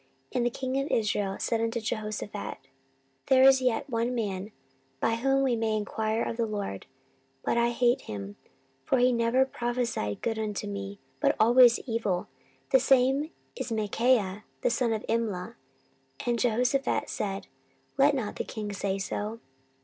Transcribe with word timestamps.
14:018:007 0.31 0.35
And 0.37 0.45
the 0.47 0.49
king 0.49 0.79
of 0.81 0.87
Israel 0.87 1.37
said 1.39 1.61
unto 1.61 1.79
Jehoshaphat, 1.79 2.57
There 3.27 3.43
is 3.43 3.61
yet 3.61 3.87
one 3.87 4.15
man, 4.15 4.51
by 4.99 5.13
whom 5.17 5.43
we 5.43 5.55
may 5.55 5.77
enquire 5.77 6.23
of 6.23 6.37
the 6.37 6.47
LORD: 6.47 6.87
but 7.43 7.55
I 7.55 7.69
hate 7.69 8.01
him; 8.01 8.35
for 8.83 8.97
he 8.97 9.11
never 9.11 9.45
prophesied 9.45 10.23
good 10.23 10.39
unto 10.39 10.65
me, 10.65 10.97
but 11.19 11.35
always 11.39 11.77
evil: 11.85 12.27
the 12.71 12.79
same 12.79 13.29
is 13.55 13.71
Micaiah 13.71 14.43
the 14.61 14.71
son 14.71 14.91
of 14.91 15.05
Imla. 15.07 15.53
And 16.25 16.39
Jehoshaphat 16.39 17.07
said, 17.07 17.45
Let 17.95 18.15
not 18.15 18.37
the 18.37 18.43
king 18.43 18.73
say 18.73 18.97
so. 18.97 19.39